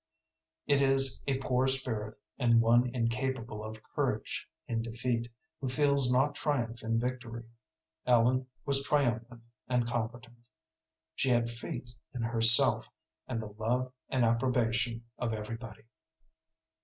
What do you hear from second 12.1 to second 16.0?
in herself and the love and approbation of everybody.